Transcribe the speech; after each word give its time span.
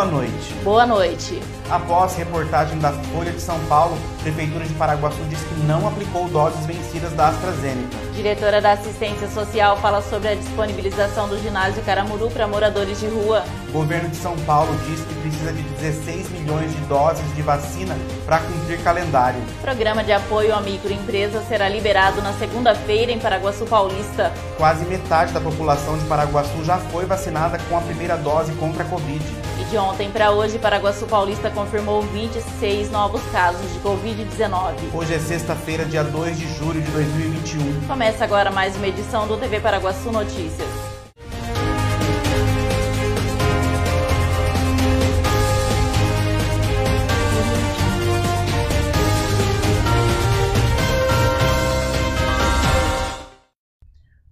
boa 0.00 0.06
noite. 0.06 0.54
Boa 0.64 0.86
noite. 0.86 1.42
Após 1.68 2.16
reportagem 2.16 2.78
da 2.78 2.90
Folha 2.90 3.32
de 3.32 3.40
São 3.40 3.58
Paulo, 3.66 3.98
Prefeitura 4.22 4.64
de 4.64 4.72
Paraguaçu 4.74 5.22
diz 5.28 5.38
que 5.40 5.54
não 5.66 5.86
aplicou 5.86 6.26
doses 6.28 6.64
vencidas 6.64 7.12
da 7.12 7.28
AstraZeneca. 7.28 7.98
Diretora 8.14 8.62
da 8.62 8.72
Assistência 8.72 9.28
Social 9.28 9.76
fala 9.76 10.00
sobre 10.00 10.28
a 10.28 10.34
disponibilização 10.34 11.28
do 11.28 11.38
ginásio 11.38 11.82
Caramuru 11.82 12.30
para 12.30 12.46
moradores 12.46 12.98
de 12.98 13.08
rua. 13.08 13.44
O 13.68 13.72
governo 13.72 14.08
de 14.08 14.16
São 14.16 14.36
Paulo 14.40 14.74
diz 14.86 15.00
que 15.00 15.14
precisa 15.20 15.52
de 15.52 15.62
16 15.62 16.30
milhões 16.30 16.70
de 16.72 16.80
doses 16.82 17.34
de 17.34 17.42
vacina 17.42 17.94
para 18.24 18.38
cumprir 18.38 18.82
calendário. 18.82 19.40
Programa 19.60 20.02
de 20.02 20.12
apoio 20.12 20.54
à 20.54 20.62
microempresa 20.62 21.42
será 21.42 21.68
liberado 21.68 22.22
na 22.22 22.32
segunda-feira 22.32 23.12
em 23.12 23.18
Paraguaçu 23.18 23.66
Paulista. 23.66 24.32
Quase 24.56 24.84
metade 24.86 25.32
da 25.32 25.40
população 25.40 25.98
de 25.98 26.04
Paraguaçu 26.06 26.64
já 26.64 26.78
foi 26.78 27.04
vacinada 27.04 27.58
com 27.68 27.76
a 27.76 27.80
primeira 27.82 28.16
dose 28.16 28.52
contra 28.52 28.82
a 28.82 28.86
Covid. 28.86 29.49
De 29.70 29.78
ontem 29.78 30.10
para 30.10 30.32
hoje, 30.32 30.58
Paraguaçu 30.58 31.06
Paulista 31.06 31.48
confirmou 31.48 32.02
26 32.02 32.90
novos 32.90 33.22
casos 33.30 33.72
de 33.72 33.78
Covid-19. 33.78 34.92
Hoje 34.92 35.14
é 35.14 35.18
sexta-feira, 35.20 35.84
dia 35.84 36.02
2 36.02 36.36
de 36.36 36.52
julho 36.54 36.82
de 36.82 36.90
2021. 36.90 37.86
Começa 37.86 38.24
agora 38.24 38.50
mais 38.50 38.74
uma 38.74 38.88
edição 38.88 39.28
do 39.28 39.36
TV 39.36 39.60
Paraguaçu 39.60 40.10
Notícias. 40.10 40.89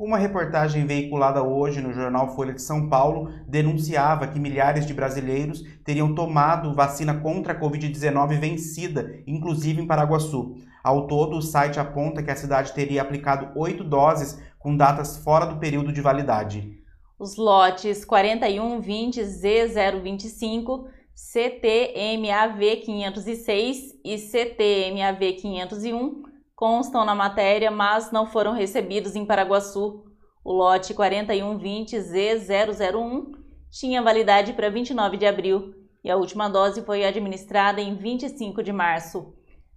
Uma 0.09 0.17
reportagem 0.17 0.87
veiculada 0.87 1.43
hoje 1.43 1.83
no 1.83 1.93
jornal 1.93 2.35
Folha 2.35 2.55
de 2.55 2.63
São 2.63 2.89
Paulo 2.89 3.31
denunciava 3.47 4.27
que 4.27 4.41
milhares 4.41 4.87
de 4.87 4.95
brasileiros 4.95 5.63
teriam 5.85 6.15
tomado 6.15 6.73
vacina 6.73 7.21
contra 7.21 7.53
a 7.53 7.61
Covid-19 7.61 8.41
vencida, 8.41 9.21
inclusive 9.27 9.83
em 9.83 9.87
Paraguaçu. 9.87 10.57
Ao 10.83 11.07
todo, 11.07 11.37
o 11.37 11.43
site 11.43 11.79
aponta 11.79 12.23
que 12.23 12.31
a 12.31 12.37
cidade 12.37 12.73
teria 12.73 13.03
aplicado 13.03 13.51
oito 13.55 13.85
doses 13.85 14.41
com 14.59 14.75
datas 14.75 15.19
fora 15.19 15.45
do 15.45 15.59
período 15.59 15.93
de 15.93 16.01
validade. 16.01 16.73
Os 17.19 17.37
lotes 17.37 18.03
4120Z025, 18.07 20.87
CTMAV506 21.15 23.99
e 24.03 24.15
CTMAV501 24.15 26.28
constam 26.59 27.05
na 27.05 27.15
matéria, 27.15 27.71
mas 27.71 28.11
não 28.11 28.27
foram 28.27 28.53
recebidos 28.53 29.15
em 29.15 29.25
Paraguaçu. 29.25 30.03
O 30.45 30.53
lote 30.53 30.93
4120Z001 30.93 33.39
tinha 33.71 34.03
validade 34.03 34.53
para 34.55 34.69
29 34.69 35.17
de 35.17 35.25
abril 35.25 35.73
e 36.03 36.11
a 36.11 36.17
última 36.17 36.49
dose 36.49 36.83
foi 36.83 37.05
administrada 37.05 37.81
em 37.81 37.95
25 37.95 38.61
de 38.61 38.73
março. 38.73 39.33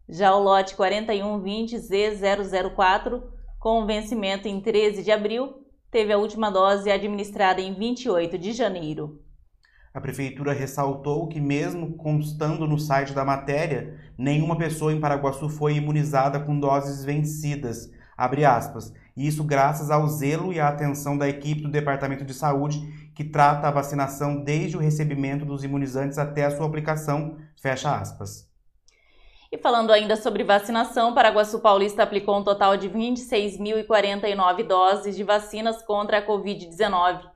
Já 0.10 0.36
o 0.36 0.42
lote 0.42 0.76
4120Z004, 0.76 3.22
com 3.60 3.86
vencimento 3.86 4.48
em 4.48 4.60
13 4.60 5.04
de 5.04 5.12
abril, 5.12 5.64
teve 5.92 6.12
a 6.12 6.18
última 6.18 6.50
dose 6.50 6.90
administrada 6.90 7.62
em 7.62 7.76
28 7.76 8.40
de 8.40 8.54
janeiro. 8.54 9.21
A 9.94 10.00
prefeitura 10.00 10.54
ressaltou 10.54 11.28
que, 11.28 11.42
mesmo 11.42 11.98
constando 11.98 12.66
no 12.66 12.80
site 12.80 13.14
da 13.14 13.26
matéria, 13.26 13.98
nenhuma 14.18 14.58
pessoa 14.58 14.94
em 14.94 15.00
Paraguaçu 15.02 15.50
foi 15.50 15.76
imunizada 15.76 16.40
com 16.40 16.58
doses 16.58 17.04
vencidas. 17.04 17.92
Aspas, 18.18 18.94
isso 19.18 19.44
graças 19.44 19.90
ao 19.90 20.08
zelo 20.08 20.54
e 20.54 20.60
à 20.60 20.68
atenção 20.68 21.18
da 21.18 21.28
equipe 21.28 21.62
do 21.62 21.72
Departamento 21.72 22.24
de 22.24 22.34
Saúde, 22.34 22.80
que 23.16 23.24
trata 23.24 23.68
a 23.68 23.72
vacinação 23.72 24.44
desde 24.44 24.78
o 24.78 24.80
recebimento 24.80 25.44
dos 25.44 25.64
imunizantes 25.64 26.18
até 26.18 26.46
a 26.46 26.52
sua 26.52 26.68
aplicação. 26.68 27.38
Fecha 27.60 27.94
aspas. 27.94 28.50
E 29.52 29.58
falando 29.58 29.92
ainda 29.92 30.16
sobre 30.16 30.46
vacinação, 30.46 31.14
Paraguaçu 31.14 31.60
Paulista 31.60 32.04
aplicou 32.04 32.40
um 32.40 32.44
total 32.44 32.78
de 32.78 32.90
26.049 32.90 34.66
doses 34.66 35.18
de 35.18 35.24
vacinas 35.24 35.82
contra 35.82 36.20
a 36.20 36.26
Covid-19. 36.26 37.31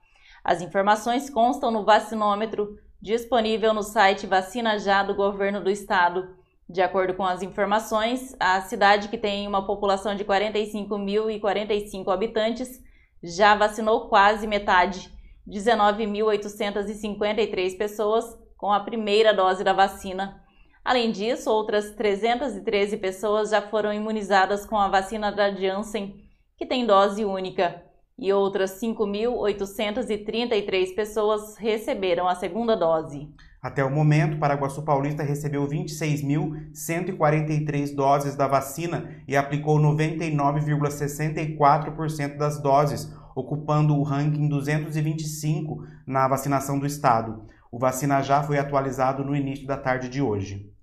As 0.45 0.61
informações 0.61 1.27
constam 1.27 1.71
no 1.71 1.83
vacinômetro 1.83 2.77
disponível 3.01 3.73
no 3.73 3.81
site 3.81 4.27
Vacina 4.27 4.77
Já 4.77 5.01
do 5.01 5.15
Governo 5.15 5.59
do 5.59 5.71
Estado. 5.71 6.35
De 6.69 6.83
acordo 6.83 7.15
com 7.15 7.25
as 7.25 7.41
informações, 7.41 8.35
a 8.39 8.61
cidade 8.61 9.07
que 9.07 9.17
tem 9.17 9.47
uma 9.47 9.65
população 9.65 10.13
de 10.13 10.23
45.045 10.23 12.13
habitantes 12.13 12.79
já 13.23 13.55
vacinou 13.55 14.07
quase 14.07 14.45
metade, 14.45 15.11
19.853 15.49 17.75
pessoas 17.75 18.37
com 18.55 18.71
a 18.71 18.81
primeira 18.81 19.33
dose 19.33 19.63
da 19.63 19.73
vacina. 19.73 20.43
Além 20.83 21.11
disso, 21.11 21.49
outras 21.49 21.89
313 21.95 22.97
pessoas 22.97 23.49
já 23.49 23.63
foram 23.63 23.91
imunizadas 23.91 24.63
com 24.63 24.77
a 24.77 24.89
vacina 24.89 25.31
da 25.31 25.51
Janssen, 25.51 26.23
que 26.55 26.67
tem 26.67 26.85
dose 26.85 27.25
única 27.25 27.83
e 28.17 28.31
outras 28.31 28.79
5.833 28.81 30.95
pessoas 30.95 31.57
receberam 31.57 32.25
a 32.27 32.35
segunda 32.35 32.73
dose. 32.75 33.27
Até 33.61 33.83
o 33.83 33.91
momento, 33.91 34.39
Paraguaçu 34.39 34.83
Paulista 34.83 35.21
recebeu 35.23 35.67
26.143 35.67 37.93
doses 37.93 38.33
da 38.35 38.47
vacina 38.47 39.21
e 39.27 39.35
aplicou 39.35 39.77
99,64% 39.79 42.37
das 42.37 42.61
doses, 42.61 43.13
ocupando 43.35 43.93
o 43.95 44.03
ranking 44.03 44.47
225 44.47 45.83
na 46.07 46.25
vacinação 46.27 46.79
do 46.79 46.85
estado. 46.85 47.43
O 47.71 47.79
Vacina 47.79 48.21
Já 48.21 48.41
foi 48.41 48.57
atualizado 48.57 49.25
no 49.25 49.35
início 49.35 49.67
da 49.67 49.75
tarde 49.75 50.07
de 50.07 50.21
hoje 50.21 50.73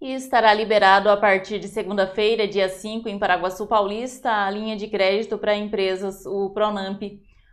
e 0.00 0.14
estará 0.14 0.54
liberado 0.54 1.10
a 1.10 1.16
partir 1.16 1.58
de 1.58 1.68
segunda-feira, 1.68 2.48
dia 2.48 2.70
5, 2.70 3.06
em 3.06 3.18
Paraguaçu 3.18 3.66
Paulista, 3.66 4.30
a 4.30 4.50
linha 4.50 4.74
de 4.74 4.88
crédito 4.88 5.36
para 5.36 5.54
empresas, 5.54 6.24
o 6.24 6.48
Pronamp, 6.50 7.02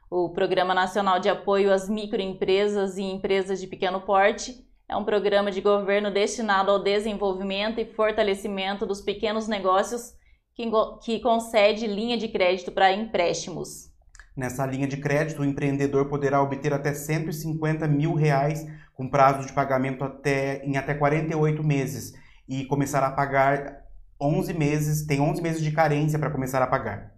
o 0.10 0.30
Programa 0.30 0.74
Nacional 0.74 1.20
de 1.20 1.28
Apoio 1.28 1.74
às 1.74 1.90
Microempresas 1.90 2.98
e 2.98 3.04
Empresas 3.04 3.60
de 3.60 3.68
Pequeno 3.68 4.00
Porte. 4.00 4.66
É 4.88 4.96
um 4.96 5.04
programa 5.04 5.52
de 5.52 5.60
governo 5.60 6.10
destinado 6.10 6.72
ao 6.72 6.82
desenvolvimento 6.82 7.82
e 7.82 7.86
fortalecimento 7.86 8.86
dos 8.86 9.02
pequenos 9.02 9.50
negócios 9.50 10.14
que, 10.56 10.72
que 11.04 11.20
concede 11.20 11.86
linha 11.86 12.18
de 12.18 12.30
crédito 12.30 12.72
para 12.72 12.94
empréstimos. 12.94 13.92
Nessa 14.34 14.66
linha 14.66 14.88
de 14.88 14.96
crédito, 14.96 15.42
o 15.42 15.46
empreendedor 15.46 16.08
poderá 16.08 16.42
obter 16.42 16.74
até 16.74 16.94
150 16.94 17.86
mil 17.90 18.14
reais 18.14 18.66
com 18.94 19.10
prazo 19.10 19.46
de 19.46 19.52
pagamento 19.52 20.06
até, 20.06 20.64
em 20.64 20.78
até 20.78 20.94
48 20.94 21.62
meses 21.62 22.14
e 22.48 22.66
começar 22.66 23.04
a 23.04 23.12
pagar 23.12 23.86
11 24.20 24.54
meses, 24.54 25.06
tem 25.06 25.20
11 25.20 25.42
meses 25.42 25.62
de 25.62 25.72
carência 25.72 26.18
para 26.18 26.32
começar 26.32 26.62
a 26.62 26.68
pagar. 26.68 27.18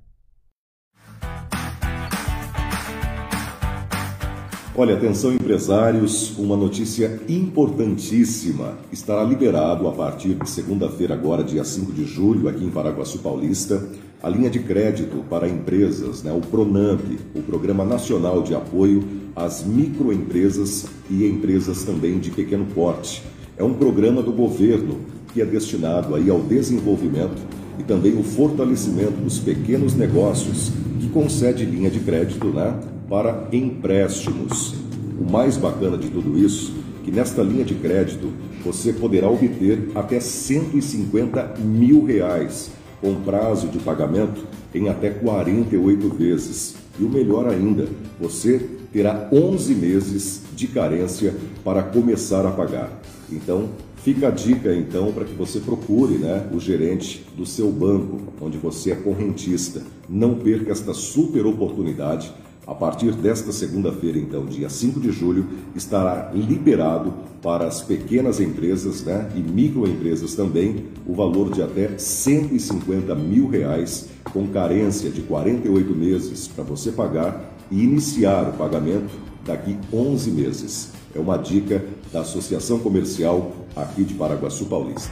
Olha, 4.76 4.96
atenção 4.96 5.34
empresários, 5.34 6.38
uma 6.38 6.56
notícia 6.56 7.20
importantíssima. 7.28 8.78
Estará 8.94 9.24
liberado 9.24 9.88
a 9.90 9.92
partir 9.92 10.36
de 10.36 10.50
segunda-feira, 10.50 11.16
agora, 11.16 11.44
dia 11.44 11.66
5 11.66 11.92
de 11.92 12.06
julho, 12.06 12.48
aqui 12.48 12.64
em 12.64 12.70
Paraguaçu 12.70 13.20
Paulista, 13.20 13.90
a 14.24 14.30
linha 14.30 14.50
de 14.50 14.60
crédito 14.60 15.24
para 15.30 15.50
empresas, 15.50 16.24
né, 16.24 16.32
o 16.32 16.40
PRONAMP, 16.40 17.20
o 17.36 17.42
Programa 17.42 17.84
Nacional 17.84 18.42
de 18.42 18.56
Apoio 18.56 19.04
às 19.36 19.66
Microempresas 19.66 20.86
e 21.10 21.26
Empresas 21.26 21.84
também 21.84 22.18
de 22.18 22.32
pequeno 22.32 22.66
porte. 22.66 23.22
É 23.58 23.64
um 23.66 23.74
programa 23.74 24.24
do 24.24 24.32
governo 24.32 25.00
que 25.34 25.42
é 25.42 25.46
destinado 25.46 26.16
aí 26.16 26.30
ao 26.30 26.42
desenvolvimento 26.42 27.42
e 27.80 27.84
também 27.84 28.18
o 28.18 28.24
fortalecimento 28.24 29.22
dos 29.22 29.40
pequenos 29.40 29.96
negócios, 29.96 30.72
que 31.00 31.08
concede 31.10 31.64
linha 31.64 31.90
de 31.90 32.00
crédito 32.00 32.48
né, 32.48 32.78
para 33.08 33.48
empréstimos. 33.52 34.76
O 35.20 35.32
mais 35.32 35.58
bacana 35.58 35.98
de 35.98 36.10
tudo 36.10 36.38
isso, 36.38 36.74
que 37.04 37.12
nesta 37.12 37.42
linha 37.42 37.64
de 37.64 37.76
crédito 37.76 38.32
você 38.64 38.92
poderá 38.92 39.30
obter 39.30 39.90
até 39.96 40.20
150 40.20 41.56
mil 41.60 42.04
reais, 42.04 42.72
com 43.02 43.16
prazo 43.16 43.68
de 43.70 43.80
pagamento 43.80 44.46
em 44.74 44.90
até 44.90 45.10
48 45.10 46.10
vezes. 46.10 46.76
E 47.00 47.04
o 47.04 47.10
melhor 47.10 47.48
ainda, 47.48 47.88
você 48.20 48.60
terá 48.92 49.30
11 49.32 49.74
meses 49.76 50.42
de 50.54 50.68
carência 50.68 51.34
para 51.64 51.82
começar 51.82 52.46
a 52.46 52.52
pagar. 52.52 52.92
Então, 53.32 53.70
Fica 54.04 54.30
a 54.30 54.32
dica 54.32 54.74
então 54.74 55.12
para 55.12 55.26
que 55.26 55.34
você 55.34 55.60
procure 55.60 56.18
né, 56.18 56.50
o 56.54 56.60
gerente 56.60 57.26
do 57.36 57.46
seu 57.46 57.70
banco, 57.70 58.32
onde 58.40 58.58
você 58.58 58.92
é 58.92 58.96
correntista. 58.96 59.82
Não 60.08 60.36
perca 60.36 60.72
esta 60.72 60.94
super 60.94 61.46
oportunidade. 61.46 62.34
A 62.66 62.74
partir 62.76 63.14
desta 63.14 63.52
segunda-feira, 63.52 64.18
então, 64.20 64.46
dia 64.46 64.70
5 64.70 65.00
de 65.00 65.12
julho, 65.12 65.48
estará 65.76 66.32
liberado 66.34 67.14
para 67.42 67.66
as 67.66 67.82
pequenas 67.82 68.40
empresas 68.40 69.04
né, 69.04 69.28
e 69.36 69.40
microempresas 69.40 70.36
também 70.36 70.86
o 71.06 71.16
valor 71.16 71.52
de 71.52 71.64
até 71.64 71.98
150 71.98 73.16
mil 73.16 73.48
reais, 73.48 74.10
com 74.32 74.48
carência 74.48 75.10
de 75.10 75.22
48 75.22 75.96
meses 75.96 76.48
para 76.48 76.64
você 76.64 76.92
pagar 76.92 77.58
e 77.72 77.84
iniciar 77.84 78.50
o 78.50 78.54
pagamento 78.54 79.12
daqui 79.44 79.76
11 79.92 80.32
meses. 80.32 80.92
É 81.16 81.18
É 81.18 81.22
uma 81.22 81.38
dica 81.38 81.84
da 82.14 82.22
Associação 82.22 82.78
Comercial 82.80 83.59
aqui 83.76 84.04
de 84.04 84.14
Paraguaçu 84.14 84.66
Paulista. 84.66 85.12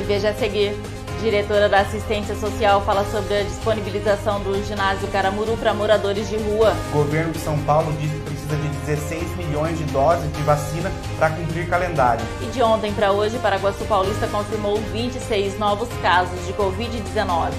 E 0.00 0.04
veja 0.04 0.30
a 0.30 0.34
seguir. 0.34 0.74
Diretora 1.20 1.68
da 1.68 1.80
Assistência 1.80 2.36
Social 2.36 2.82
fala 2.82 3.04
sobre 3.06 3.38
a 3.38 3.42
disponibilização 3.42 4.40
do 4.40 4.62
ginásio 4.64 5.08
Caramuru 5.08 5.56
para 5.56 5.72
moradores 5.72 6.28
de 6.28 6.36
rua. 6.36 6.74
O 6.90 6.98
governo 6.98 7.32
de 7.32 7.38
São 7.38 7.58
Paulo 7.60 7.90
diz 7.98 8.10
que 8.12 8.20
precisa 8.20 8.56
de 8.56 8.68
16 8.86 9.36
milhões 9.36 9.78
de 9.78 9.84
doses 9.84 10.30
de 10.32 10.42
vacina 10.42 10.92
para 11.18 11.30
cumprir 11.30 11.68
calendário. 11.68 12.24
E 12.42 12.46
de 12.50 12.62
ontem 12.62 12.92
para 12.92 13.12
hoje, 13.12 13.38
Paraguaçu 13.38 13.84
Paulista 13.86 14.26
confirmou 14.28 14.76
26 14.92 15.58
novos 15.58 15.88
casos 16.02 16.46
de 16.46 16.52
Covid-19. 16.52 17.50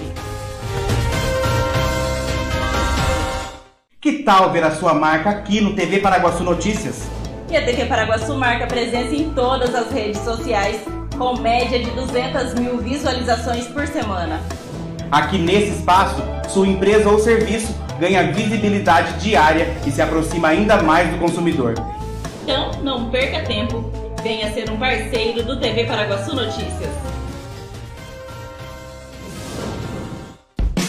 Que 4.07 4.19
tal 4.24 4.54
ver 4.54 4.63
a 4.63 4.71
sua 4.71 4.94
marca 4.94 5.30
aqui 5.30 5.59
no 5.59 5.74
TV 5.74 6.00
Paraguaçu 6.00 6.42
Notícias? 6.42 7.09
E 7.50 7.57
a 7.57 7.65
TV 7.65 7.83
Paraguaçu 7.88 8.33
marca 8.38 8.65
presença 8.65 9.13
em 9.13 9.33
todas 9.33 9.75
as 9.75 9.92
redes 9.92 10.21
sociais 10.21 10.80
com 11.18 11.38
média 11.38 11.77
de 11.77 11.92
200 11.92 12.54
mil 12.54 12.77
visualizações 12.77 13.68
por 13.68 13.86
semana. 13.86 14.39
Aqui 15.12 15.38
nesse 15.38 15.71
espaço, 15.71 16.24
sua 16.48 16.65
empresa 16.65 17.09
ou 17.09 17.19
serviço 17.19 17.75
ganha 18.00 18.31
visibilidade 18.31 19.12
diária 19.19 19.75
e 19.86 19.92
se 19.92 20.01
aproxima 20.01 20.48
ainda 20.48 20.81
mais 20.81 21.09
do 21.09 21.18
consumidor. 21.18 21.74
Então, 22.44 22.71
não 22.81 23.09
perca 23.09 23.44
tempo. 23.44 23.92
Venha 24.24 24.50
ser 24.54 24.71
um 24.71 24.77
parceiro 24.77 25.44
do 25.44 25.59
TV 25.59 25.83
Paraguaçu 25.83 26.33
Notícias. 26.33 27.06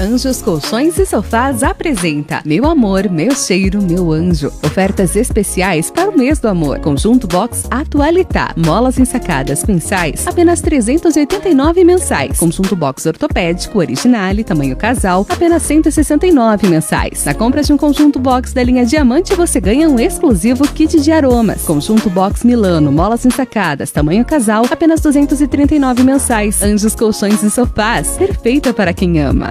Anjos 0.00 0.40
Colchões 0.40 0.98
e 0.98 1.04
Sofás 1.04 1.62
apresenta 1.62 2.40
Meu 2.42 2.64
Amor, 2.64 3.10
Meu 3.10 3.34
Cheiro, 3.34 3.82
Meu 3.82 4.10
Anjo. 4.10 4.50
Ofertas 4.64 5.14
especiais 5.14 5.90
para 5.90 6.08
o 6.08 6.16
mês 6.16 6.38
do 6.38 6.48
amor. 6.48 6.78
Conjunto 6.80 7.26
Box 7.26 7.64
Atualitá. 7.70 8.54
Molas 8.56 8.98
ensacadas 8.98 9.62
quinçais, 9.62 10.26
apenas 10.26 10.62
389 10.62 11.84
mensais. 11.84 12.38
Conjunto 12.38 12.74
Box 12.74 13.04
Ortopédico 13.04 13.78
Originale, 13.78 14.42
tamanho 14.42 14.74
casal, 14.74 15.26
apenas 15.28 15.64
169 15.64 16.66
mensais. 16.66 17.26
Na 17.26 17.34
compra 17.34 17.62
de 17.62 17.70
um 17.70 17.76
conjunto 17.76 18.18
box 18.18 18.54
da 18.54 18.62
linha 18.62 18.86
Diamante, 18.86 19.34
você 19.34 19.60
ganha 19.60 19.86
um 19.86 20.00
exclusivo 20.00 20.66
kit 20.72 20.98
de 20.98 21.12
aromas. 21.12 21.60
Conjunto 21.64 22.08
Box 22.08 22.42
Milano, 22.42 22.90
molas 22.90 23.26
ensacadas, 23.26 23.90
tamanho 23.90 24.24
casal, 24.24 24.64
apenas 24.70 25.02
239 25.02 26.02
mensais. 26.04 26.62
Anjos 26.62 26.94
Colchões 26.94 27.42
e 27.42 27.50
Sofás, 27.50 28.16
perfeita 28.16 28.72
para 28.72 28.94
quem 28.94 29.20
ama. 29.20 29.50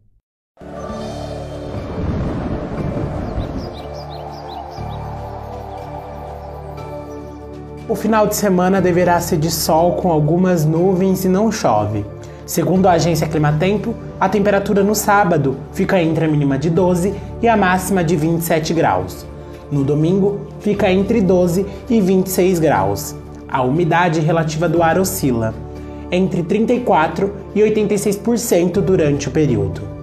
O 7.89 7.95
final 7.95 8.27
de 8.27 8.35
semana 8.35 8.79
deverá 8.79 9.19
ser 9.19 9.37
de 9.37 9.49
sol 9.49 9.93
com 9.93 10.11
algumas 10.11 10.65
nuvens 10.65 11.25
e 11.25 11.27
não 11.27 11.51
chove. 11.51 12.05
Segundo 12.45 12.87
a 12.87 12.93
agência 12.93 13.27
Climatempo, 13.27 13.95
a 14.19 14.29
temperatura 14.29 14.83
no 14.83 14.93
sábado 14.93 15.57
fica 15.73 16.01
entre 16.01 16.25
a 16.25 16.27
mínima 16.27 16.57
de 16.57 16.69
12 16.69 17.13
e 17.41 17.47
a 17.47 17.57
máxima 17.57 18.03
de 18.03 18.15
27 18.15 18.73
graus. 18.73 19.25
No 19.71 19.83
domingo, 19.83 20.41
fica 20.59 20.91
entre 20.91 21.21
12 21.21 21.65
e 21.89 21.99
26 21.99 22.59
graus. 22.59 23.15
A 23.47 23.61
umidade 23.63 24.19
relativa 24.19 24.69
do 24.69 24.83
ar 24.83 24.99
oscila 24.99 25.53
entre 26.11 26.43
34 26.43 27.33
e 27.55 27.61
86% 27.61 28.81
durante 28.81 29.29
o 29.29 29.31
período. 29.31 30.00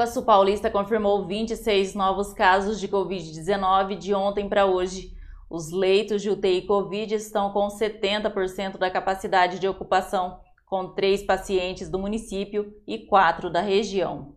Paraguaçu 0.00 0.22
Paulista 0.22 0.70
confirmou 0.70 1.26
26 1.26 1.94
novos 1.94 2.32
casos 2.32 2.80
de 2.80 2.88
Covid-19 2.88 3.98
de 3.98 4.14
ontem 4.14 4.48
para 4.48 4.64
hoje. 4.64 5.12
Os 5.50 5.70
leitos 5.70 6.22
de 6.22 6.30
UTI 6.30 6.62
Covid 6.62 7.14
estão 7.14 7.52
com 7.52 7.68
70% 7.68 8.78
da 8.78 8.90
capacidade 8.90 9.58
de 9.58 9.68
ocupação, 9.68 10.38
com 10.64 10.94
três 10.94 11.22
pacientes 11.22 11.90
do 11.90 11.98
município 11.98 12.72
e 12.86 13.00
quatro 13.00 13.50
da 13.50 13.60
região. 13.60 14.32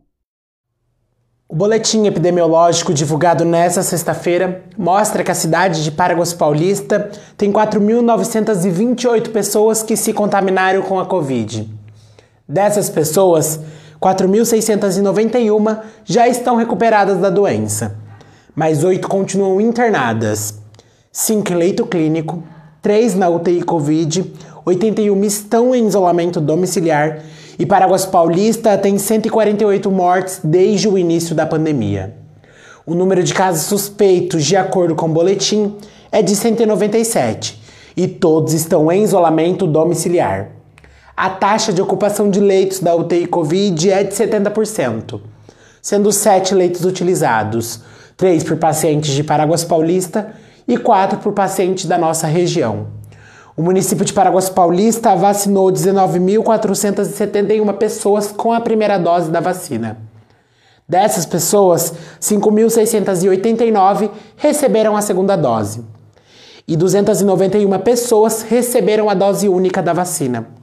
O 1.47 1.55
boletim 1.55 2.07
epidemiológico 2.07 2.93
divulgado 2.93 3.45
nesta 3.45 3.83
sexta-feira 3.83 4.65
mostra 4.77 5.23
que 5.23 5.31
a 5.31 5.35
cidade 5.35 5.81
de 5.81 5.91
Paraguaçu 5.91 6.37
Paulista 6.37 7.09
tem 7.37 7.53
4.928 7.53 9.31
pessoas 9.31 9.81
que 9.81 9.95
se 9.95 10.11
contaminaram 10.11 10.81
com 10.81 10.99
a 10.99 11.05
Covid. 11.05 11.69
Dessas 12.45 12.89
pessoas, 12.89 13.61
4.691 14.03 15.79
já 16.03 16.27
estão 16.27 16.57
recuperadas 16.57 17.19
da 17.19 17.29
doença, 17.29 17.95
mas 18.53 18.83
8 18.83 19.07
continuam 19.07 19.61
internadas. 19.61 20.59
5 21.09 21.53
em 21.53 21.55
leito 21.55 21.85
clínico, 21.85 22.43
3 22.81 23.15
na 23.15 23.29
UTI 23.29 23.63
Covid, 23.63 24.33
81 24.65 25.23
estão 25.23 25.73
em 25.73 25.87
isolamento 25.87 26.41
domiciliar 26.41 27.21
e 27.57 27.65
Paraguas 27.65 28.05
Paulista 28.05 28.77
tem 28.77 28.97
148 28.97 29.89
mortes 29.89 30.41
desde 30.43 30.89
o 30.89 30.97
início 30.97 31.33
da 31.33 31.45
pandemia. 31.45 32.13
O 32.85 32.93
número 32.93 33.23
de 33.23 33.33
casos 33.33 33.67
suspeitos, 33.67 34.43
de 34.43 34.57
acordo 34.57 34.95
com 34.95 35.05
o 35.05 35.13
boletim, 35.13 35.77
é 36.11 36.21
de 36.21 36.35
197 36.35 37.57
e 37.95 38.05
todos 38.09 38.51
estão 38.51 38.91
em 38.91 39.01
isolamento 39.01 39.65
domiciliar. 39.65 40.62
A 41.15 41.29
taxa 41.29 41.71
de 41.71 41.79
ocupação 41.79 42.27
de 42.27 42.39
leitos 42.39 42.79
da 42.79 42.95
UTI 42.95 43.27
Covid 43.27 43.91
é 43.91 44.03
de 44.03 44.15
70%, 44.15 45.21
sendo 45.79 46.11
7 46.11 46.55
leitos 46.55 46.85
utilizados, 46.85 47.81
3 48.17 48.43
por 48.43 48.57
pacientes 48.57 49.11
de 49.11 49.23
Paraguas 49.23 49.63
Paulista 49.63 50.33
e 50.67 50.75
4 50.75 51.19
por 51.19 51.33
pacientes 51.33 51.85
da 51.85 51.99
nossa 51.99 52.25
região. 52.25 52.87
O 53.55 53.61
município 53.61 54.03
de 54.03 54.11
Paraguas 54.11 54.49
Paulista 54.49 55.15
vacinou 55.15 55.71
19.471 55.71 57.71
pessoas 57.77 58.31
com 58.31 58.51
a 58.51 58.59
primeira 58.59 58.97
dose 58.97 59.29
da 59.29 59.39
vacina. 59.39 59.99
Dessas 60.89 61.27
pessoas, 61.27 61.93
5.689 62.19 64.09
receberam 64.35 64.97
a 64.97 65.01
segunda 65.01 65.35
dose 65.35 65.85
e 66.67 66.75
291 66.75 67.77
pessoas 67.81 68.41
receberam 68.41 69.11
a 69.11 69.13
dose 69.13 69.47
única 69.47 69.79
da 69.79 69.93
vacina 69.93 70.62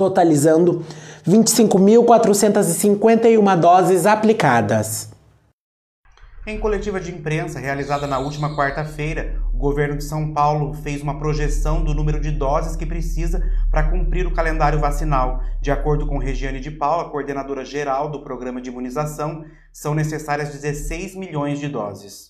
totalizando 0.00 0.82
25.451 1.28 3.60
doses 3.60 4.06
aplicadas. 4.06 5.10
Em 6.46 6.58
coletiva 6.58 6.98
de 6.98 7.12
imprensa 7.12 7.60
realizada 7.60 8.06
na 8.06 8.18
última 8.18 8.56
quarta-feira, 8.56 9.38
o 9.52 9.58
governo 9.58 9.98
de 9.98 10.04
São 10.04 10.32
Paulo 10.32 10.72
fez 10.72 11.02
uma 11.02 11.18
projeção 11.18 11.84
do 11.84 11.92
número 11.92 12.18
de 12.18 12.30
doses 12.30 12.76
que 12.76 12.86
precisa 12.86 13.46
para 13.70 13.90
cumprir 13.90 14.26
o 14.26 14.32
calendário 14.32 14.80
vacinal. 14.80 15.42
De 15.60 15.70
acordo 15.70 16.06
com 16.06 16.16
Regiane 16.16 16.60
de 16.60 16.70
Paula, 16.70 17.10
coordenadora 17.10 17.62
geral 17.62 18.10
do 18.10 18.24
programa 18.24 18.58
de 18.58 18.70
imunização, 18.70 19.44
são 19.70 19.94
necessárias 19.94 20.48
16 20.48 21.14
milhões 21.14 21.60
de 21.60 21.68
doses. 21.68 22.29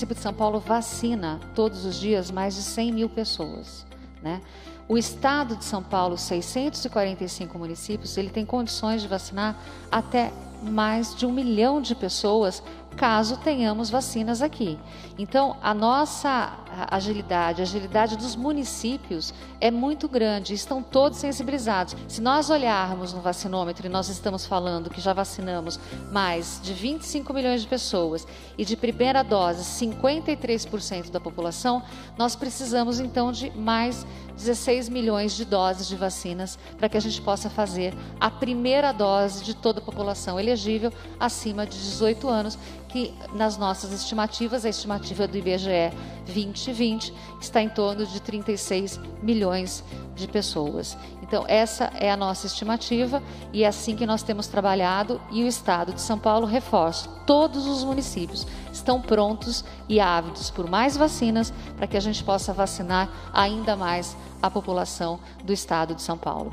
Município 0.00 0.14
de 0.14 0.22
São 0.22 0.32
Paulo 0.32 0.60
vacina 0.60 1.38
todos 1.54 1.84
os 1.84 2.00
dias 2.00 2.30
mais 2.30 2.54
de 2.54 2.62
100 2.62 2.92
mil 2.92 3.08
pessoas. 3.08 3.84
Né? 4.22 4.40
O 4.88 4.96
estado 4.96 5.56
de 5.56 5.64
São 5.64 5.82
Paulo, 5.82 6.16
645 6.16 7.58
municípios, 7.58 8.16
ele 8.16 8.30
tem 8.30 8.46
condições 8.46 9.02
de 9.02 9.08
vacinar 9.08 9.58
até 9.90 10.32
mais 10.62 11.14
de 11.14 11.26
um 11.26 11.32
milhão 11.32 11.82
de 11.82 11.94
pessoas 11.94 12.62
caso 12.96 13.36
tenhamos 13.38 13.90
vacinas 13.90 14.40
aqui. 14.40 14.78
Então, 15.18 15.56
a 15.62 15.74
nossa 15.74 16.58
agilidade, 16.90 17.60
a 17.60 17.64
agilidade 17.64 18.16
dos 18.16 18.36
municípios 18.36 19.34
é 19.60 19.70
muito 19.70 20.08
grande, 20.08 20.54
estão 20.54 20.82
todos 20.82 21.18
sensibilizados. 21.18 21.96
Se 22.08 22.20
nós 22.20 22.50
olharmos 22.50 23.12
no 23.12 23.20
vacinômetro 23.20 23.86
e 23.86 23.88
nós 23.88 24.08
estamos 24.08 24.46
falando 24.46 24.90
que 24.90 25.00
já 25.00 25.12
vacinamos 25.12 25.78
mais 26.12 26.60
de 26.62 26.72
25 26.72 27.32
milhões 27.32 27.62
de 27.62 27.68
pessoas 27.68 28.26
e 28.56 28.64
de 28.64 28.76
primeira 28.76 29.22
dose 29.22 29.62
53% 29.84 31.10
da 31.10 31.20
população, 31.20 31.82
nós 32.16 32.36
precisamos 32.36 33.00
então 33.00 33.32
de 33.32 33.50
mais 33.50 34.06
16 34.36 34.88
milhões 34.88 35.32
de 35.32 35.44
doses 35.44 35.86
de 35.86 35.96
vacinas 35.96 36.58
para 36.78 36.88
que 36.88 36.96
a 36.96 37.00
gente 37.00 37.20
possa 37.20 37.50
fazer 37.50 37.94
a 38.18 38.30
primeira 38.30 38.92
dose 38.92 39.44
de 39.44 39.54
toda 39.54 39.80
a 39.80 39.82
população 39.82 40.40
elegível 40.40 40.92
acima 41.18 41.66
de 41.66 41.78
18 41.78 42.28
anos, 42.28 42.58
que 42.90 43.14
nas 43.32 43.56
nossas 43.56 43.92
estimativas, 43.92 44.64
a 44.64 44.68
estimativa 44.68 45.26
do 45.28 45.38
IBGE 45.38 45.92
2020 46.26 47.14
está 47.40 47.62
em 47.62 47.68
torno 47.68 48.04
de 48.04 48.20
36 48.20 48.98
milhões 49.22 49.84
de 50.16 50.26
pessoas. 50.26 50.98
Então, 51.22 51.44
essa 51.46 51.84
é 51.94 52.10
a 52.10 52.16
nossa 52.16 52.48
estimativa 52.48 53.22
e 53.52 53.62
é 53.62 53.68
assim 53.68 53.94
que 53.94 54.04
nós 54.04 54.24
temos 54.24 54.48
trabalhado 54.48 55.20
e 55.30 55.44
o 55.44 55.46
Estado 55.46 55.92
de 55.92 56.00
São 56.00 56.18
Paulo 56.18 56.46
reforça. 56.46 57.08
Todos 57.26 57.66
os 57.66 57.84
municípios 57.84 58.44
estão 58.72 59.00
prontos 59.00 59.64
e 59.88 60.00
ávidos 60.00 60.50
por 60.50 60.68
mais 60.68 60.96
vacinas 60.96 61.52
para 61.76 61.86
que 61.86 61.96
a 61.96 62.00
gente 62.00 62.24
possa 62.24 62.52
vacinar 62.52 63.08
ainda 63.32 63.76
mais 63.76 64.16
a 64.42 64.50
população 64.50 65.20
do 65.44 65.52
Estado 65.52 65.94
de 65.94 66.02
São 66.02 66.18
Paulo. 66.18 66.50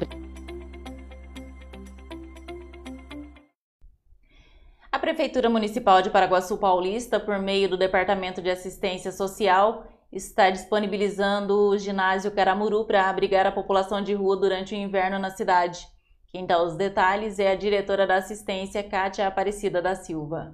Prefeitura 5.07 5.49
Municipal 5.49 6.01
de 6.01 6.09
Paraguaçu 6.09 6.57
Paulista, 6.57 7.17
por 7.17 7.39
meio 7.39 7.69
do 7.69 7.77
Departamento 7.77 8.41
de 8.41 8.49
Assistência 8.49 9.09
Social, 9.09 9.85
está 10.11 10.49
disponibilizando 10.49 11.69
o 11.69 11.77
ginásio 11.77 12.29
Caramuru 12.29 12.83
para 12.83 13.09
abrigar 13.09 13.47
a 13.47 13.51
população 13.53 14.01
de 14.01 14.13
rua 14.13 14.35
durante 14.35 14.75
o 14.75 14.77
inverno 14.77 15.17
na 15.17 15.29
cidade. 15.29 15.87
Quem 16.29 16.45
dá 16.45 16.61
os 16.61 16.75
detalhes 16.75 17.39
é 17.39 17.53
a 17.53 17.55
diretora 17.55 18.05
da 18.05 18.17
assistência, 18.17 18.83
Kátia 18.83 19.25
Aparecida 19.25 19.81
da 19.81 19.95
Silva. 19.95 20.53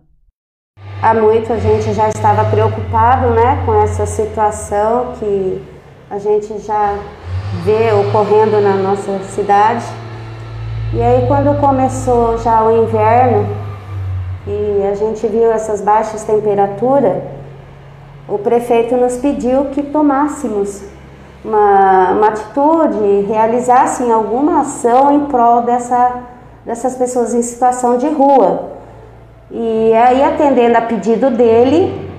Há 1.01 1.15
muito 1.15 1.51
a 1.51 1.57
gente 1.57 1.91
já 1.91 2.09
estava 2.09 2.47
preocupado 2.51 3.31
né, 3.31 3.65
com 3.65 3.73
essa 3.81 4.05
situação 4.05 5.15
que 5.17 5.59
a 6.11 6.19
gente 6.19 6.59
já 6.59 6.93
vê 7.63 7.91
ocorrendo 7.91 8.61
na 8.61 8.75
nossa 8.75 9.17
cidade. 9.23 9.83
E 10.93 11.01
aí 11.01 11.25
quando 11.27 11.59
começou 11.59 12.37
já 12.37 12.63
o 12.63 12.83
inverno 12.83 13.62
e 14.45 14.85
a 14.85 14.95
gente 14.95 15.25
viu 15.27 15.51
essas 15.51 15.81
baixas 15.81 16.23
temperaturas, 16.23 17.23
o 18.27 18.37
prefeito 18.37 18.95
nos 18.95 19.17
pediu 19.17 19.65
que 19.65 19.83
tomássemos 19.83 20.83
uma, 21.43 22.11
uma 22.11 22.27
atitude, 22.27 23.25
realizassem 23.27 24.11
alguma 24.11 24.61
ação 24.61 25.13
em 25.13 25.25
prol 25.25 25.61
dessa, 25.61 26.21
dessas 26.65 26.95
pessoas 26.95 27.33
em 27.33 27.41
situação 27.41 27.97
de 27.97 28.07
rua. 28.07 28.71
E 29.51 29.93
aí, 29.93 30.23
atendendo 30.23 30.77
a 30.77 30.81
pedido 30.81 31.29
dele, 31.29 32.09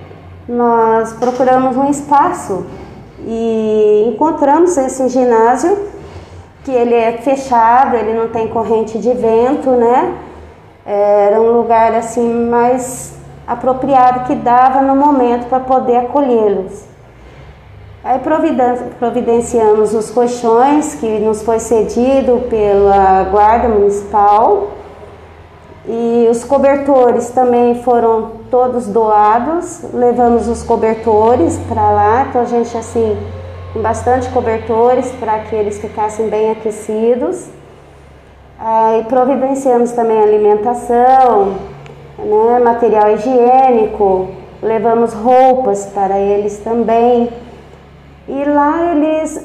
nós 0.48 1.12
procuramos 1.14 1.76
um 1.76 1.90
espaço 1.90 2.66
e 3.26 4.04
encontramos 4.08 4.76
esse 4.76 5.08
ginásio, 5.08 5.76
que 6.62 6.70
ele 6.70 6.94
é 6.94 7.12
fechado, 7.12 7.96
ele 7.96 8.14
não 8.14 8.28
tem 8.28 8.48
corrente 8.48 8.98
de 8.98 9.12
vento, 9.12 9.70
né? 9.70 10.14
Era 10.86 11.40
um 11.40 11.52
lugar 11.52 11.94
assim 11.94 12.28
mais 12.48 13.14
apropriado 13.46 14.26
que 14.26 14.34
dava 14.34 14.82
no 14.82 14.94
momento 14.94 15.48
para 15.48 15.60
poder 15.60 15.96
acolhê-los. 15.96 16.84
Aí 18.02 18.20
providenciamos 18.98 19.94
os 19.94 20.10
colchões 20.10 20.94
que 20.94 21.18
nos 21.20 21.42
foi 21.42 21.58
cedido 21.58 22.42
pela 22.50 23.22
Guarda 23.30 23.66
Municipal 23.66 24.72
e 25.86 26.28
os 26.30 26.44
cobertores 26.44 27.30
também 27.30 27.82
foram 27.82 28.32
todos 28.50 28.86
doados. 28.86 29.82
Levamos 29.92 30.48
os 30.48 30.62
cobertores 30.62 31.58
para 31.66 31.90
lá, 31.90 32.26
então 32.28 32.42
a 32.42 32.44
gente 32.44 32.76
assim, 32.76 33.16
bastante 33.76 34.28
cobertores 34.28 35.10
para 35.12 35.38
que 35.40 35.56
eles 35.56 35.78
ficassem 35.78 36.28
bem 36.28 36.50
aquecidos. 36.50 37.48
Aí 38.58 39.04
providenciamos 39.04 39.92
também 39.92 40.22
alimentação, 40.22 41.54
né, 42.18 42.60
material 42.62 43.10
higiênico, 43.10 44.28
levamos 44.62 45.12
roupas 45.12 45.86
para 45.86 46.18
eles 46.18 46.58
também. 46.58 47.30
E 48.28 48.44
lá 48.44 48.92
eles 48.92 49.44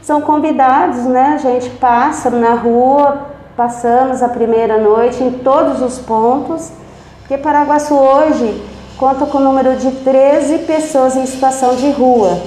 são 0.00 0.20
convidados, 0.22 1.04
né? 1.04 1.32
A 1.34 1.38
gente 1.38 1.68
passa 1.70 2.30
na 2.30 2.54
rua, 2.54 3.26
passamos 3.56 4.22
a 4.22 4.28
primeira 4.28 4.78
noite 4.78 5.22
em 5.22 5.32
todos 5.32 5.82
os 5.82 5.98
pontos, 5.98 6.70
porque 7.18 7.36
Paraguaçu 7.36 7.94
hoje 7.94 8.62
conta 8.96 9.26
com 9.26 9.38
o 9.38 9.40
número 9.40 9.76
de 9.76 9.90
13 9.90 10.58
pessoas 10.58 11.16
em 11.16 11.26
situação 11.26 11.74
de 11.74 11.90
rua, 11.90 12.38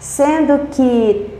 sendo 0.00 0.66
que 0.72 1.37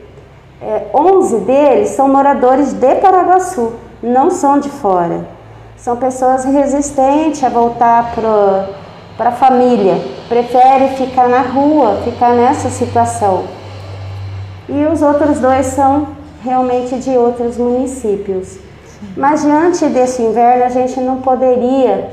é, 0.60 0.86
11 0.92 1.38
deles 1.40 1.90
são 1.90 2.08
moradores 2.08 2.72
de 2.72 2.94
Paraguaçu, 2.96 3.72
não 4.02 4.30
são 4.30 4.58
de 4.58 4.68
fora. 4.68 5.26
São 5.76 5.96
pessoas 5.96 6.44
resistentes 6.44 7.42
a 7.44 7.48
voltar 7.48 8.12
para 8.14 9.28
a 9.28 9.32
família, 9.32 9.94
prefere 10.28 10.88
ficar 10.96 11.28
na 11.28 11.42
rua, 11.42 12.00
ficar 12.04 12.34
nessa 12.34 12.68
situação. 12.68 13.44
E 14.68 14.84
os 14.86 15.00
outros 15.00 15.38
dois 15.38 15.66
são 15.66 16.08
realmente 16.42 16.96
de 16.98 17.16
outros 17.16 17.56
municípios. 17.56 18.58
Mas 19.16 19.42
diante 19.42 19.86
desse 19.86 20.20
inverno, 20.22 20.64
a 20.64 20.68
gente 20.68 21.00
não 21.00 21.18
poderia 21.18 22.10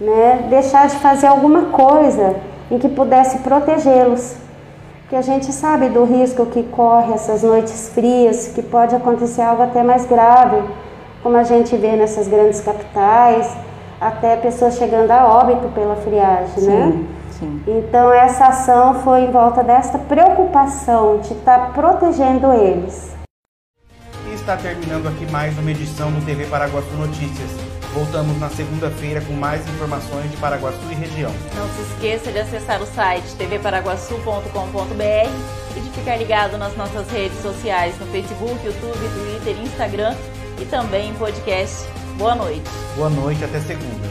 né, 0.00 0.46
deixar 0.50 0.88
de 0.88 0.96
fazer 0.96 1.28
alguma 1.28 1.66
coisa 1.66 2.36
em 2.70 2.78
que 2.78 2.88
pudesse 2.88 3.38
protegê-los. 3.38 4.45
Porque 5.06 5.14
a 5.14 5.22
gente 5.22 5.52
sabe 5.52 5.88
do 5.88 6.02
risco 6.02 6.46
que 6.46 6.64
corre 6.64 7.12
essas 7.12 7.44
noites 7.44 7.90
frias, 7.90 8.48
que 8.48 8.60
pode 8.60 8.92
acontecer 8.92 9.40
algo 9.40 9.62
até 9.62 9.80
mais 9.80 10.04
grave 10.04 10.60
como 11.22 11.36
a 11.36 11.44
gente 11.44 11.76
vê 11.76 11.94
nessas 11.94 12.26
grandes 12.26 12.60
capitais, 12.60 13.56
até 14.00 14.36
pessoas 14.36 14.76
chegando 14.76 15.12
a 15.12 15.26
óbito 15.26 15.68
pela 15.68 15.94
friagem, 15.94 16.56
sim, 16.56 16.66
né? 16.66 17.04
Sim. 17.30 17.62
Então 17.68 18.12
essa 18.12 18.46
ação 18.46 18.94
foi 18.94 19.20
em 19.22 19.30
volta 19.30 19.62
desta 19.62 19.96
preocupação 19.96 21.18
de 21.18 21.34
estar 21.34 21.72
protegendo 21.72 22.52
eles. 22.52 23.14
E 24.28 24.34
está 24.34 24.56
terminando 24.56 25.06
aqui 25.06 25.30
mais 25.30 25.56
uma 25.56 25.70
edição 25.70 26.10
do 26.10 26.24
TV 26.24 26.46
Paraguaçu 26.46 26.94
Notícias. 26.94 27.65
Voltamos 27.96 28.38
na 28.38 28.50
segunda-feira 28.50 29.22
com 29.22 29.32
mais 29.32 29.66
informações 29.70 30.30
de 30.30 30.36
Paraguaçu 30.36 30.78
e 30.90 30.94
região. 30.94 31.32
Não 31.54 31.66
se 31.70 31.80
esqueça 31.80 32.30
de 32.30 32.38
acessar 32.38 32.82
o 32.82 32.86
site 32.86 33.34
tvparaguaçu.com.br 33.36 35.30
e 35.74 35.80
de 35.80 35.90
ficar 35.92 36.18
ligado 36.18 36.58
nas 36.58 36.76
nossas 36.76 37.10
redes 37.10 37.40
sociais 37.40 37.98
no 37.98 38.04
Facebook, 38.08 38.66
YouTube, 38.66 38.98
Twitter, 38.98 39.58
Instagram 39.62 40.14
e 40.60 40.66
também 40.66 41.08
em 41.08 41.14
podcast. 41.14 41.88
Boa 42.18 42.34
noite. 42.34 42.68
Boa 42.96 43.08
noite, 43.08 43.42
até 43.42 43.60
segunda. 43.60 44.05